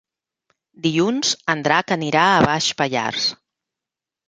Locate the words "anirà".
1.97-2.25